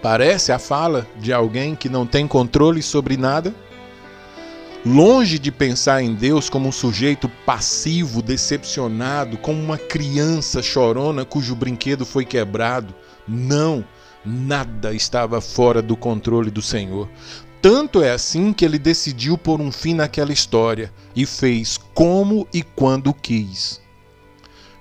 Parece 0.00 0.52
a 0.52 0.58
fala 0.58 1.06
de 1.18 1.32
alguém 1.32 1.74
que 1.74 1.88
não 1.88 2.06
tem 2.06 2.26
controle 2.26 2.82
sobre 2.82 3.16
nada? 3.16 3.54
Longe 4.84 5.38
de 5.38 5.50
pensar 5.50 6.02
em 6.02 6.14
Deus 6.14 6.50
como 6.50 6.68
um 6.68 6.72
sujeito 6.72 7.26
passivo, 7.46 8.20
decepcionado, 8.20 9.38
como 9.38 9.62
uma 9.62 9.78
criança 9.78 10.62
chorona 10.62 11.24
cujo 11.24 11.54
brinquedo 11.54 12.04
foi 12.04 12.24
quebrado. 12.26 12.94
Não, 13.26 13.82
nada 14.24 14.92
estava 14.94 15.40
fora 15.40 15.80
do 15.80 15.96
controle 15.96 16.50
do 16.50 16.60
Senhor. 16.60 17.08
Tanto 17.62 18.02
é 18.02 18.10
assim 18.10 18.52
que 18.52 18.62
ele 18.62 18.78
decidiu 18.78 19.38
pôr 19.38 19.58
um 19.58 19.72
fim 19.72 19.94
naquela 19.94 20.34
história 20.34 20.92
e 21.16 21.24
fez 21.24 21.78
como 21.94 22.46
e 22.52 22.62
quando 22.62 23.14
quis. 23.14 23.83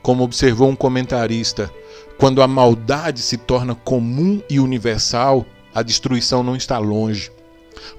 Como 0.04 0.22
observou 0.22 0.70
um 0.70 0.76
comentarista, 0.76 1.72
quando 2.18 2.42
a 2.42 2.48
maldade 2.48 3.22
se 3.22 3.38
torna 3.38 3.74
comum 3.74 4.42
e 4.50 4.60
universal, 4.60 5.46
a 5.74 5.82
destruição 5.82 6.44
não 6.44 6.58
está 6.58 6.78
longe. 6.78 7.32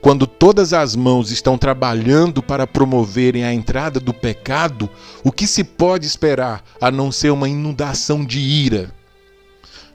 Quando 0.02 0.26
todas 0.26 0.74
as 0.74 0.94
mãos 0.94 1.30
estão 1.30 1.56
trabalhando 1.56 2.42
para 2.42 2.66
promoverem 2.66 3.42
a 3.42 3.54
entrada 3.54 3.98
do 3.98 4.12
pecado, 4.12 4.88
o 5.24 5.32
que 5.32 5.46
se 5.46 5.64
pode 5.64 6.06
esperar 6.06 6.62
a 6.78 6.90
não 6.90 7.10
ser 7.10 7.30
uma 7.30 7.48
inundação 7.48 8.22
de 8.22 8.38
ira? 8.38 8.94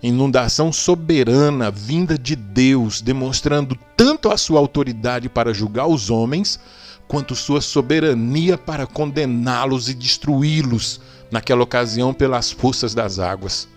Inundação 0.01 0.73
soberana 0.73 1.69
vinda 1.69 2.17
de 2.17 2.35
Deus, 2.35 3.01
demonstrando 3.01 3.77
tanto 3.95 4.31
a 4.31 4.37
sua 4.37 4.59
autoridade 4.59 5.29
para 5.29 5.53
julgar 5.53 5.85
os 5.85 6.09
homens, 6.09 6.59
quanto 7.07 7.35
sua 7.35 7.61
soberania 7.61 8.57
para 8.57 8.87
condená-los 8.87 9.89
e 9.89 9.93
destruí-los, 9.93 11.01
naquela 11.31 11.63
ocasião 11.63 12.13
pelas 12.13 12.51
forças 12.51 12.93
das 12.93 13.19
águas. 13.19 13.67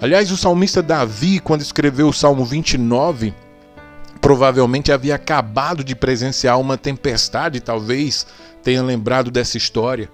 Aliás, 0.00 0.30
o 0.30 0.36
salmista 0.36 0.82
Davi, 0.82 1.40
quando 1.40 1.60
escreveu 1.60 2.08
o 2.08 2.12
Salmo 2.12 2.44
29, 2.44 3.34
provavelmente 4.20 4.90
havia 4.90 5.14
acabado 5.14 5.84
de 5.84 5.94
presenciar 5.94 6.58
uma 6.58 6.78
tempestade, 6.78 7.60
talvez 7.60 8.26
tenha 8.62 8.82
lembrado 8.82 9.30
dessa 9.30 9.56
história. 9.56 10.10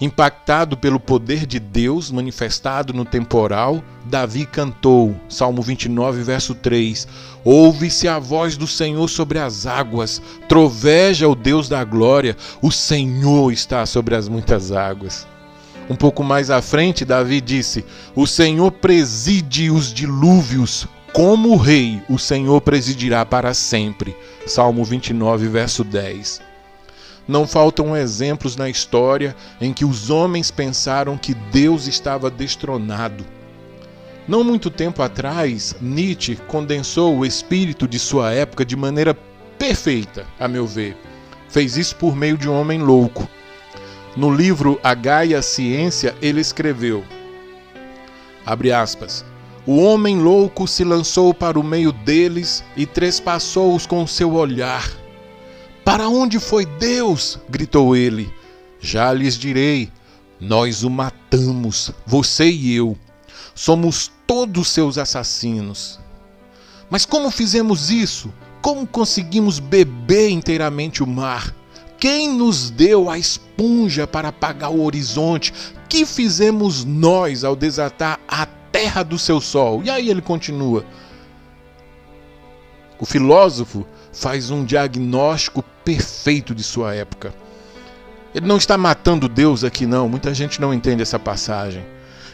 Impactado 0.00 0.78
pelo 0.78 0.98
poder 0.98 1.44
de 1.44 1.60
Deus 1.60 2.10
manifestado 2.10 2.94
no 2.94 3.04
temporal, 3.04 3.84
Davi 4.06 4.46
cantou, 4.46 5.14
Salmo 5.28 5.60
29, 5.60 6.22
verso 6.22 6.54
3: 6.54 7.06
Ouve-se 7.44 8.08
a 8.08 8.18
voz 8.18 8.56
do 8.56 8.66
Senhor 8.66 9.06
sobre 9.08 9.38
as 9.38 9.66
águas, 9.66 10.22
troveja 10.48 11.28
o 11.28 11.34
Deus 11.34 11.68
da 11.68 11.84
glória, 11.84 12.34
o 12.62 12.72
Senhor 12.72 13.52
está 13.52 13.84
sobre 13.84 14.16
as 14.16 14.26
muitas 14.26 14.72
águas. 14.72 15.26
Um 15.90 15.96
pouco 15.96 16.22
mais 16.22 16.50
à 16.50 16.62
frente, 16.62 17.04
Davi 17.04 17.40
disse: 17.40 17.84
O 18.14 18.24
Senhor 18.24 18.70
preside 18.70 19.72
os 19.72 19.92
dilúvios, 19.92 20.86
como 21.12 21.56
rei, 21.56 22.00
o 22.08 22.16
Senhor 22.16 22.60
presidirá 22.60 23.26
para 23.26 23.52
sempre. 23.52 24.16
Salmo 24.46 24.84
29, 24.84 25.48
verso 25.48 25.82
10. 25.82 26.40
Não 27.26 27.44
faltam 27.44 27.96
exemplos 27.96 28.54
na 28.54 28.70
história 28.70 29.34
em 29.60 29.72
que 29.72 29.84
os 29.84 30.10
homens 30.10 30.48
pensaram 30.52 31.18
que 31.18 31.34
Deus 31.34 31.88
estava 31.88 32.30
destronado. 32.30 33.26
Não 34.28 34.44
muito 34.44 34.70
tempo 34.70 35.02
atrás, 35.02 35.74
Nietzsche 35.80 36.36
condensou 36.46 37.18
o 37.18 37.26
espírito 37.26 37.88
de 37.88 37.98
sua 37.98 38.32
época 38.32 38.64
de 38.64 38.76
maneira 38.76 39.12
perfeita, 39.58 40.24
a 40.38 40.46
meu 40.46 40.68
ver. 40.68 40.96
Fez 41.48 41.76
isso 41.76 41.96
por 41.96 42.14
meio 42.14 42.38
de 42.38 42.48
um 42.48 42.54
homem 42.54 42.78
louco. 42.80 43.28
No 44.16 44.34
livro 44.34 44.80
A 44.82 44.92
Gaia 44.92 45.40
Ciência, 45.40 46.16
ele 46.20 46.40
escreveu: 46.40 47.04
abre 48.44 48.72
aspas. 48.72 49.24
O 49.66 49.76
homem 49.76 50.18
louco 50.18 50.66
se 50.66 50.82
lançou 50.82 51.32
para 51.32 51.60
o 51.60 51.62
meio 51.62 51.92
deles 51.92 52.64
e 52.76 52.86
trespassou-os 52.86 53.86
com 53.86 54.06
seu 54.06 54.32
olhar. 54.32 54.90
Para 55.84 56.08
onde 56.08 56.40
foi 56.40 56.66
Deus? 56.66 57.38
gritou 57.48 57.94
ele. 57.94 58.32
Já 58.80 59.12
lhes 59.12 59.36
direi: 59.36 59.92
nós 60.40 60.82
o 60.82 60.90
matamos, 60.90 61.92
você 62.04 62.50
e 62.50 62.74
eu. 62.74 62.98
Somos 63.54 64.10
todos 64.26 64.68
seus 64.68 64.98
assassinos. 64.98 66.00
Mas 66.88 67.06
como 67.06 67.30
fizemos 67.30 67.90
isso? 67.90 68.32
Como 68.60 68.86
conseguimos 68.86 69.60
beber 69.60 70.30
inteiramente 70.30 71.02
o 71.02 71.06
mar? 71.06 71.54
Quem 72.00 72.30
nos 72.32 72.70
deu 72.70 73.10
a 73.10 73.18
esponja 73.18 74.06
para 74.06 74.28
apagar 74.28 74.70
o 74.70 74.82
horizonte? 74.82 75.52
Que 75.86 76.06
fizemos 76.06 76.82
nós 76.82 77.44
ao 77.44 77.54
desatar 77.54 78.18
a 78.26 78.46
terra 78.46 79.02
do 79.02 79.18
seu 79.18 79.38
sol? 79.38 79.82
E 79.84 79.90
aí 79.90 80.08
ele 80.08 80.22
continua. 80.22 80.82
O 82.98 83.04
filósofo 83.04 83.86
faz 84.14 84.50
um 84.50 84.64
diagnóstico 84.64 85.62
perfeito 85.84 86.54
de 86.54 86.62
sua 86.62 86.94
época. 86.94 87.34
Ele 88.34 88.46
não 88.46 88.56
está 88.56 88.78
matando 88.78 89.28
Deus 89.28 89.62
aqui, 89.62 89.84
não. 89.84 90.08
Muita 90.08 90.32
gente 90.32 90.58
não 90.58 90.72
entende 90.72 91.02
essa 91.02 91.18
passagem. 91.18 91.84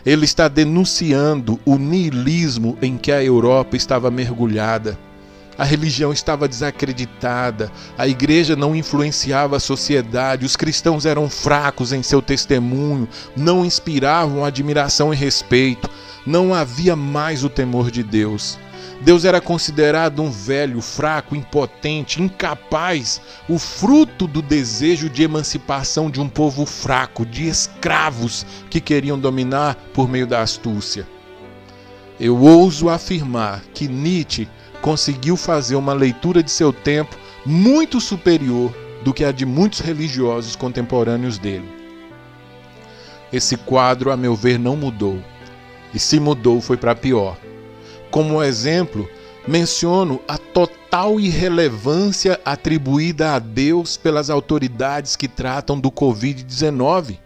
Ele 0.04 0.24
está 0.24 0.46
denunciando 0.46 1.58
o 1.64 1.76
niilismo 1.76 2.78
em 2.80 2.96
que 2.96 3.10
a 3.10 3.22
Europa 3.22 3.76
estava 3.76 4.12
mergulhada. 4.12 4.96
A 5.58 5.64
religião 5.64 6.12
estava 6.12 6.46
desacreditada, 6.46 7.72
a 7.96 8.06
igreja 8.06 8.54
não 8.54 8.76
influenciava 8.76 9.56
a 9.56 9.60
sociedade, 9.60 10.44
os 10.44 10.54
cristãos 10.54 11.06
eram 11.06 11.30
fracos 11.30 11.92
em 11.92 12.02
seu 12.02 12.20
testemunho, 12.20 13.08
não 13.34 13.64
inspiravam 13.64 14.44
admiração 14.44 15.14
e 15.14 15.16
respeito, 15.16 15.88
não 16.26 16.52
havia 16.52 16.94
mais 16.94 17.42
o 17.42 17.48
temor 17.48 17.90
de 17.90 18.02
Deus. 18.02 18.58
Deus 19.00 19.24
era 19.24 19.40
considerado 19.40 20.22
um 20.22 20.30
velho, 20.30 20.80
fraco, 20.80 21.34
impotente, 21.34 22.22
incapaz, 22.22 23.20
o 23.48 23.58
fruto 23.58 24.26
do 24.26 24.42
desejo 24.42 25.08
de 25.08 25.22
emancipação 25.22 26.10
de 26.10 26.20
um 26.20 26.28
povo 26.28 26.66
fraco, 26.66 27.24
de 27.24 27.48
escravos 27.48 28.44
que 28.70 28.80
queriam 28.80 29.18
dominar 29.18 29.76
por 29.92 30.08
meio 30.08 30.26
da 30.26 30.40
astúcia. 30.42 31.06
Eu 32.18 32.38
ouso 32.38 32.88
afirmar 32.88 33.62
que 33.74 33.86
Nietzsche 33.86 34.48
conseguiu 34.80 35.36
fazer 35.36 35.76
uma 35.76 35.92
leitura 35.92 36.42
de 36.42 36.50
seu 36.50 36.72
tempo 36.72 37.16
muito 37.44 38.00
superior 38.00 38.74
do 39.02 39.14
que 39.14 39.24
a 39.24 39.32
de 39.32 39.46
muitos 39.46 39.80
religiosos 39.80 40.56
contemporâneos 40.56 41.38
dele. 41.38 41.68
Esse 43.32 43.56
quadro, 43.56 44.10
a 44.10 44.16
meu 44.16 44.34
ver, 44.34 44.58
não 44.58 44.76
mudou. 44.76 45.18
E 45.92 45.98
se 45.98 46.18
mudou, 46.18 46.60
foi 46.60 46.76
para 46.76 46.94
pior. 46.94 47.36
Como 48.10 48.42
exemplo, 48.42 49.08
menciono 49.46 50.20
a 50.26 50.38
total 50.38 51.20
irrelevância 51.20 52.40
atribuída 52.44 53.34
a 53.34 53.38
Deus 53.38 53.96
pelas 53.96 54.30
autoridades 54.30 55.16
que 55.16 55.28
tratam 55.28 55.78
do 55.78 55.90
Covid-19. 55.90 57.18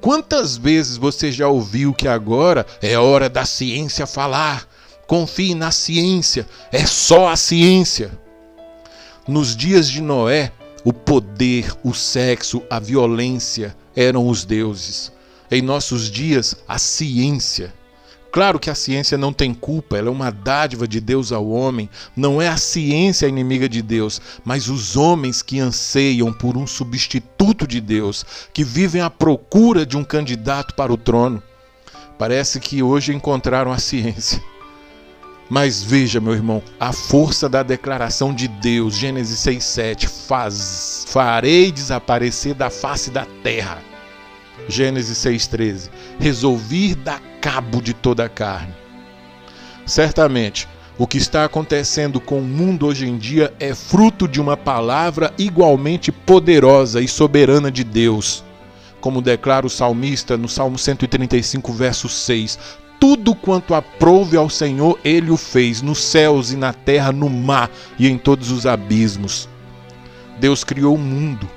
Quantas 0.00 0.56
vezes 0.56 0.96
você 0.96 1.30
já 1.30 1.46
ouviu 1.48 1.92
que 1.92 2.08
agora 2.08 2.66
é 2.80 2.98
hora 2.98 3.28
da 3.28 3.44
ciência 3.44 4.06
falar? 4.06 4.66
Confie 5.10 5.56
na 5.56 5.72
ciência, 5.72 6.46
é 6.70 6.86
só 6.86 7.30
a 7.30 7.34
ciência. 7.34 8.16
Nos 9.26 9.56
dias 9.56 9.90
de 9.90 10.00
Noé, 10.00 10.52
o 10.84 10.92
poder, 10.92 11.74
o 11.82 11.92
sexo, 11.92 12.62
a 12.70 12.78
violência 12.78 13.76
eram 13.96 14.28
os 14.28 14.44
deuses. 14.44 15.10
Em 15.50 15.62
nossos 15.62 16.08
dias, 16.08 16.54
a 16.68 16.78
ciência. 16.78 17.74
Claro 18.30 18.60
que 18.60 18.70
a 18.70 18.74
ciência 18.76 19.18
não 19.18 19.32
tem 19.32 19.52
culpa, 19.52 19.98
ela 19.98 20.06
é 20.06 20.12
uma 20.12 20.30
dádiva 20.30 20.86
de 20.86 21.00
Deus 21.00 21.32
ao 21.32 21.50
homem. 21.50 21.90
Não 22.14 22.40
é 22.40 22.46
a 22.46 22.56
ciência 22.56 23.26
a 23.26 23.28
inimiga 23.28 23.68
de 23.68 23.82
Deus, 23.82 24.20
mas 24.44 24.68
os 24.68 24.96
homens 24.96 25.42
que 25.42 25.58
anseiam 25.58 26.32
por 26.32 26.56
um 26.56 26.68
substituto 26.68 27.66
de 27.66 27.80
Deus, 27.80 28.24
que 28.54 28.62
vivem 28.62 29.02
à 29.02 29.10
procura 29.10 29.84
de 29.84 29.96
um 29.96 30.04
candidato 30.04 30.76
para 30.76 30.92
o 30.92 30.96
trono. 30.96 31.42
Parece 32.16 32.60
que 32.60 32.80
hoje 32.80 33.12
encontraram 33.12 33.72
a 33.72 33.78
ciência. 33.78 34.40
Mas 35.50 35.82
veja, 35.82 36.20
meu 36.20 36.32
irmão, 36.32 36.62
a 36.78 36.92
força 36.92 37.48
da 37.48 37.64
declaração 37.64 38.32
de 38.32 38.46
Deus, 38.46 38.94
Gênesis 38.94 39.40
6,7, 39.40 40.08
faz, 40.08 41.04
farei 41.08 41.72
desaparecer 41.72 42.54
da 42.54 42.70
face 42.70 43.10
da 43.10 43.26
terra. 43.42 43.82
Gênesis 44.68 45.18
6,13, 45.18 45.90
resolvi 46.20 46.94
dar 46.94 47.20
cabo 47.40 47.82
de 47.82 47.92
toda 47.92 48.24
a 48.24 48.28
carne. 48.28 48.72
Certamente, 49.84 50.68
o 50.96 51.04
que 51.04 51.18
está 51.18 51.44
acontecendo 51.44 52.20
com 52.20 52.38
o 52.38 52.44
mundo 52.44 52.86
hoje 52.86 53.08
em 53.08 53.18
dia 53.18 53.52
é 53.58 53.74
fruto 53.74 54.28
de 54.28 54.40
uma 54.40 54.56
palavra 54.56 55.34
igualmente 55.36 56.12
poderosa 56.12 57.00
e 57.00 57.08
soberana 57.08 57.72
de 57.72 57.82
Deus. 57.82 58.44
Como 59.00 59.22
declara 59.22 59.66
o 59.66 59.70
salmista 59.70 60.36
no 60.36 60.48
Salmo 60.48 60.78
135, 60.78 61.72
verso 61.72 62.08
6: 62.08 62.58
tudo 63.00 63.34
quanto 63.34 63.74
aprouve 63.74 64.36
ao 64.36 64.50
Senhor, 64.50 64.98
ele 65.02 65.30
o 65.30 65.36
fez, 65.38 65.80
nos 65.80 66.04
céus 66.04 66.52
e 66.52 66.56
na 66.56 66.74
terra, 66.74 67.10
no 67.10 67.30
mar 67.30 67.70
e 67.98 68.06
em 68.06 68.18
todos 68.18 68.50
os 68.50 68.66
abismos. 68.66 69.48
Deus 70.38 70.62
criou 70.62 70.94
o 70.94 70.98
mundo, 70.98 71.48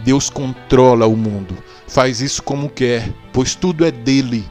Deus 0.00 0.28
controla 0.28 1.06
o 1.06 1.16
mundo, 1.16 1.56
faz 1.86 2.20
isso 2.20 2.42
como 2.42 2.68
quer, 2.68 3.08
pois 3.32 3.54
tudo 3.54 3.84
é 3.84 3.92
dele. 3.92 4.44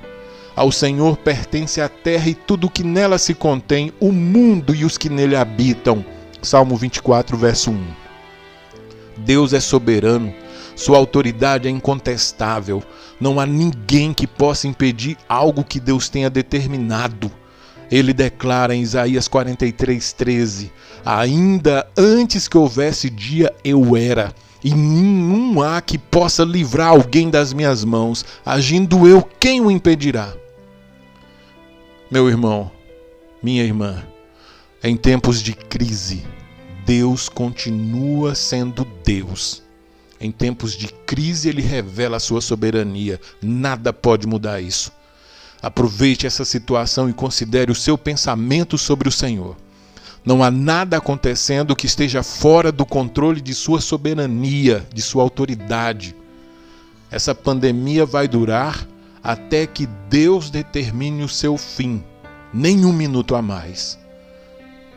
Ao 0.56 0.72
Senhor 0.72 1.18
pertence 1.18 1.82
a 1.82 1.90
terra 1.90 2.30
e 2.30 2.34
tudo 2.34 2.70
que 2.70 2.84
nela 2.84 3.18
se 3.18 3.34
contém, 3.34 3.92
o 4.00 4.12
mundo 4.12 4.74
e 4.74 4.86
os 4.86 4.98
que 4.98 5.10
nele 5.10 5.36
habitam. 5.36 6.04
Salmo 6.42 6.78
24, 6.78 7.38
verso 7.38 7.72
1. 7.72 7.88
Deus 9.18 9.54
é 9.54 9.60
soberano 9.60 10.34
sua 10.78 11.00
autoridade 11.00 11.68
é 11.68 11.72
incontestável. 11.72 12.84
Não 13.20 13.40
há 13.40 13.48
ninguém 13.48 14.14
que 14.14 14.28
possa 14.28 14.68
impedir 14.68 15.18
algo 15.28 15.64
que 15.64 15.80
Deus 15.80 16.08
tenha 16.08 16.30
determinado. 16.30 17.32
Ele 17.90 18.14
declara 18.14 18.76
em 18.76 18.84
Isaías 18.84 19.28
43:13: 19.28 20.70
Ainda 21.04 21.90
antes 21.98 22.48
que 22.48 22.60
houvesse 22.60 23.10
dia, 23.10 23.52
eu 23.64 23.98
era, 23.98 24.36
e 24.64 24.72
nenhum 24.72 25.64
há 25.64 25.82
que 25.82 25.98
possa 25.98 26.44
livrar 26.44 26.90
alguém 26.90 27.32
das 27.32 27.54
minhas 27.54 27.84
mãos. 27.84 28.24
Agindo 28.46 29.08
eu, 29.08 29.28
quem 29.40 29.60
o 29.60 29.72
impedirá? 29.72 30.32
Meu 32.12 32.30
irmão, 32.30 32.70
minha 33.42 33.64
irmã, 33.64 34.04
em 34.84 34.96
tempos 34.96 35.42
de 35.42 35.54
crise, 35.54 36.24
Deus 36.86 37.28
continua 37.30 38.36
sendo 38.36 38.86
Deus. 39.04 39.67
Em 40.20 40.32
tempos 40.32 40.74
de 40.74 40.88
crise, 40.88 41.50
ele 41.50 41.62
revela 41.62 42.18
a 42.18 42.20
sua 42.20 42.42
soberania. 42.42 43.20
Nada 43.42 43.94
pode 43.94 44.26
mudar 44.26 44.60
isso. 44.62 44.92
Aproveite 45.62 46.26
essa 46.26 46.46
situação 46.46 47.10
e 47.10 47.14
considere 47.14 47.72
o 47.72 47.76
seu 47.76 47.98
pensamento 47.98 48.78
sobre 48.78 49.08
o 49.08 49.12
Senhor. 49.12 49.56
Não 50.26 50.44
há 50.44 50.52
nada 50.52 50.98
acontecendo 50.98 51.76
que 51.76 51.86
esteja 51.86 52.22
fora 52.22 52.72
do 52.72 52.86
controle 52.86 53.40
de 53.40 53.54
sua 53.54 53.80
soberania, 53.80 54.86
de 54.94 55.02
sua 55.02 55.24
autoridade. 55.24 56.16
Essa 57.10 57.34
pandemia 57.34 58.06
vai 58.06 58.28
durar 58.28 58.86
até 59.24 59.66
que 59.66 59.86
Deus 60.10 60.50
determine 60.50 61.24
o 61.24 61.30
seu 61.30 61.58
fim, 61.58 62.04
nem 62.54 62.86
um 62.86 62.94
minuto 62.94 63.36
a 63.36 63.42
mais. 63.42 63.98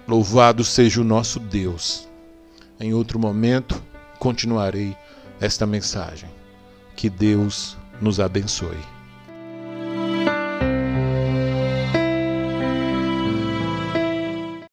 Louvado 0.07 0.65
seja 0.65 1.01
o 1.01 1.05
nosso 1.05 1.39
Deus. 1.39 2.09
Em 2.81 2.93
outro 2.93 3.19
momento, 3.19 3.81
continuarei 4.19 4.97
esta 5.41 5.67
mensagem. 5.67 6.29
Que 6.95 7.09
Deus 7.09 7.77
nos 8.01 8.21
abençoe. 8.21 9.00